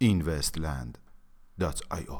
investland.io 0.00 2.18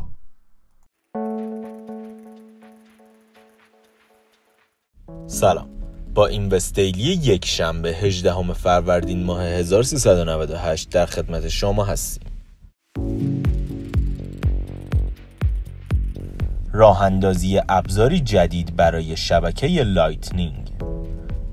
سلام. 5.27 5.69
با 6.15 6.27
Invest 6.27 6.49
Daily 6.49 7.03
یک 7.03 7.45
شنبه 7.45 7.89
18 7.89 8.53
فروردین 8.53 9.25
ماه 9.25 9.43
1398 9.43 10.91
در 10.91 11.07
خدمت 11.07 11.49
شما 11.49 11.85
هستیم. 11.85 12.36
راه 16.77 17.03
اندازی 17.03 17.61
ابزاری 17.69 18.21
جدید 18.21 18.77
برای 18.77 19.17
شبکه 19.17 19.67
Lightning 19.67 20.71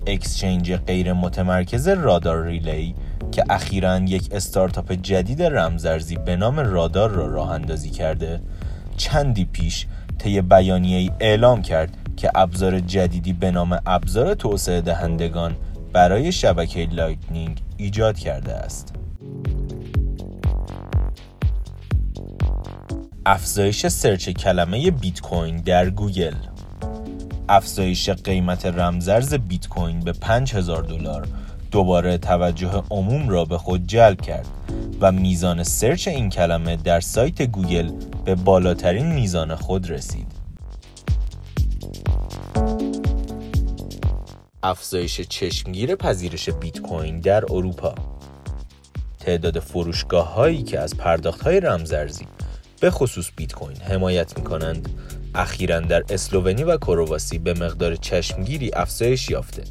exchange 0.07 0.73
غیر 0.73 1.13
متمرکز 1.13 1.88
Radar 1.88 2.45
Relay 2.45 2.95
که 3.31 3.43
اخیرا 3.49 3.98
یک 3.98 4.29
استارتاپ 4.31 4.91
جدید 4.91 5.43
رمزارزی 5.43 6.16
به 6.15 6.35
نام 6.35 6.59
Radar 6.59 7.09
را 7.09 7.27
راه 7.27 7.51
اندازی 7.51 7.89
کرده 7.89 8.41
چندی 8.98 9.45
پیش 9.45 9.88
طی 10.17 10.41
بیانیه 10.41 10.98
ای 10.98 11.12
اعلام 11.20 11.62
کرد 11.62 11.98
که 12.17 12.31
ابزار 12.35 12.79
جدیدی 12.79 13.34
به 13.34 13.51
نام 13.51 13.79
ابزار 13.85 14.34
توسعه 14.34 14.81
دهندگان 14.81 15.55
برای 15.93 16.31
شبکه 16.31 16.87
Lightning 16.91 17.62
ایجاد 17.77 18.20
کرده 18.20 18.53
است. 18.53 18.93
افزایش 23.26 23.88
سرچ 23.88 24.30
کلمه 24.30 24.91
بیت 24.91 25.22
کوین 25.22 25.58
در 25.58 25.90
گوگل 25.90 26.34
افزایش 27.49 28.09
قیمت 28.09 28.66
رمزرز 28.66 29.34
بیت 29.34 29.68
کوین 29.68 29.99
به 29.99 30.13
5000 30.13 30.84
دلار 30.84 31.27
دوباره 31.71 32.18
توجه 32.18 32.84
عموم 32.91 33.30
را 33.30 33.46
به 33.46 33.57
خود 33.57 33.88
جلب 33.88 34.21
کرد 34.21 34.48
و 35.02 35.12
میزان 35.12 35.63
search 35.63 36.07
این 36.07 36.30
کلمه 36.30 36.76
در 36.76 36.99
سایت 36.99 37.41
گوگل 37.41 37.91
به 38.26 38.35
بالاترین 38.35 39.12
میزان 39.12 39.55
خود 39.55 39.90
رسید. 39.90 40.27
افزایش 44.63 45.21
چشمگیر 45.21 45.96
پذیرش 45.96 46.49
بیت 46.49 46.80
کوین 46.82 47.20
در 47.20 47.43
اروپا 47.49 47.96
تعداد 49.20 49.60
فروشگاه 49.60 50.34
هایی 50.34 50.63
که 50.63 50.80
از 50.80 50.98
پرداخت 50.98 51.41
های 51.41 51.60
رمزارزی 51.60 52.27
به 52.84 52.91
خصوص 52.91 53.29
بیت 53.35 53.53
کوین 53.53 53.77
حمایت 53.77 54.37
می 54.37 54.43
کنند 54.43 54.89
اخیرا 55.35 55.79
در 55.79 56.03
اسلوونی 56.09 56.63
و 56.63 56.77
کرواسی 56.77 57.37
به 57.37 57.53
مقدار 57.53 57.95
چشمگیری 57.95 58.71
افزایش 58.73 59.29
یافته 59.29 59.63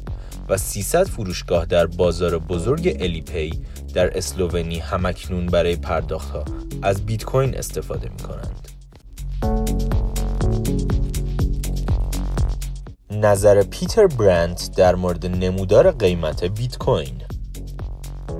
و 0.49 0.57
300 0.57 1.07
فروشگاه 1.07 1.65
در 1.65 1.85
بازار 1.85 2.39
بزرگ 2.39 2.97
الیپی 2.99 3.59
در 3.93 4.17
اسلوونی 4.17 4.79
همکنون 4.79 5.45
برای 5.45 5.75
پرداخت 5.75 6.31
ها 6.31 6.45
از 6.81 7.05
بیت 7.05 7.23
کوین 7.23 7.57
استفاده 7.57 8.09
می 8.09 8.17
کنند. 8.17 8.69
نظر 13.11 13.63
پیتر 13.63 14.07
برند 14.07 14.75
در 14.75 14.95
مورد 14.95 15.25
نمودار 15.25 15.91
قیمت 15.91 16.43
بیت 16.43 16.77
کوین 16.77 17.21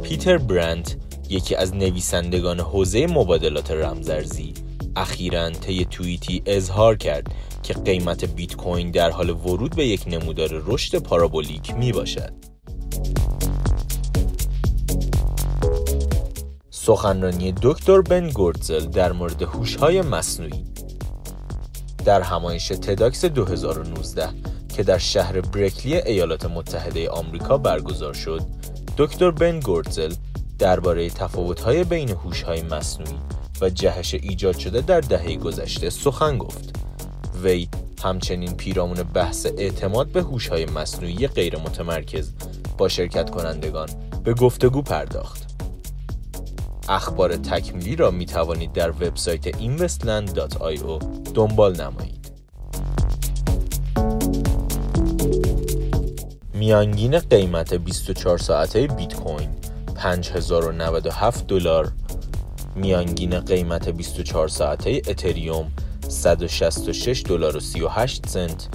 پیتر 0.04 0.38
برند 0.38 1.04
یکی 1.30 1.56
از 1.56 1.76
نویسندگان 1.76 2.60
حوزه 2.60 3.08
مبادلات 3.08 3.72
رمزارزی 3.72 4.63
اخیرا 4.96 5.50
طی 5.50 5.86
توییتی 5.86 6.44
اظهار 6.46 6.98
کرد 6.98 7.28
که 7.64 7.74
قیمت 7.74 8.26
بیت 8.26 8.56
کوین 8.56 8.92
در 8.92 9.10
حال 9.12 9.30
ورود 9.30 9.76
به 9.76 9.88
یک 9.88 10.04
نمودار 10.08 10.50
رشد 10.66 10.98
پارابولیک 10.98 11.74
می 11.74 11.92
باشد. 11.92 12.34
سخنرانی 16.70 17.54
دکتر 17.62 18.02
بن 18.02 18.30
گورتزل 18.30 18.86
در 18.86 19.12
مورد 19.12 19.42
هوش‌های 19.42 20.02
مصنوعی 20.02 20.64
در 22.06 22.22
همایش 22.22 22.68
تداکس 22.68 23.26
2019 23.26 24.30
که 24.76 24.84
در 24.84 24.98
شهر 24.98 25.42
برکلی 25.42 25.96
ایالات 25.96 26.46
متحده 26.46 27.10
آمریکا 27.10 27.58
برگزار 27.58 28.14
شد، 28.14 28.42
دکتر 28.98 29.32
بن 29.32 29.60
گورتزل 29.60 30.14
درباره 30.60 31.10
تفاوت‌های 31.10 31.84
بین 31.84 32.10
هوش‌های 32.10 32.62
مصنوعی 32.62 33.18
و 33.64 33.70
جهش 33.70 34.14
ایجاد 34.14 34.58
شده 34.58 34.82
در 34.82 35.02
دهه 35.02 35.36
گذشته 35.36 35.90
سخن 35.90 36.38
گفت. 36.38 36.76
وی 37.44 37.68
همچنین 38.04 38.54
پیرامون 38.54 39.04
بحث 39.04 39.48
اعتماد 39.58 40.08
به 40.08 40.22
هوش‌های 40.22 40.66
مصنوعی 40.66 41.28
غیر 41.28 41.58
متمرکز 41.58 42.32
با 42.78 42.88
شرکت 42.88 43.30
کنندگان 43.30 43.90
به 44.24 44.34
گفتگو 44.34 44.82
پرداخت. 44.82 45.44
اخبار 46.90 47.36
تکمیلی 47.36 47.96
را 47.96 48.12
می 48.12 48.26
توانید 48.26 48.74
در 48.74 48.90
وبسایت 48.90 49.52
investland.io 49.52 51.06
دنبال 51.34 51.82
نمایید. 51.82 52.32
میانگین 56.54 57.20
قیمت 57.20 57.74
24 57.74 58.38
ساعته 58.38 58.88
بیت 58.88 59.16
کوین 59.16 59.50
5097 59.96 61.48
دلار 61.48 61.92
میانگین 62.76 63.40
قیمت 63.40 63.90
24 63.90 64.48
ساعته 64.48 65.02
اتریوم 65.08 65.72
166 66.08 67.24
دلار 67.26 67.58
و 67.58 67.60
38 67.60 68.26
سنت 68.28 68.68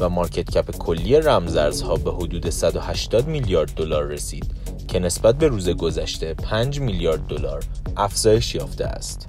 و 0.00 0.08
مارکت 0.08 0.50
کپ 0.50 0.70
کلی 0.70 1.16
رمزارزها 1.16 1.96
به 1.96 2.12
حدود 2.12 2.50
180 2.50 3.26
میلیارد 3.26 3.74
دلار 3.74 4.04
رسید 4.04 4.46
که 4.88 4.98
نسبت 4.98 5.38
به 5.38 5.48
روز 5.48 5.68
گذشته 5.68 6.34
5 6.34 6.80
میلیارد 6.80 7.26
دلار 7.26 7.64
افزایش 7.96 8.54
یافته 8.54 8.86
است. 8.86 9.28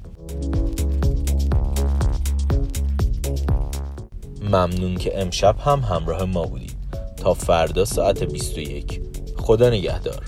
ممنون 4.42 4.96
که 4.96 5.22
امشب 5.22 5.56
هم 5.60 5.80
همراه 5.80 6.24
ما 6.24 6.44
بودید. 6.46 6.78
تا 7.18 7.34
فردا 7.34 7.86
ساعت 7.86 8.24
21 8.24 9.02
خدا 9.38 9.70
نگهدار. 9.70 10.26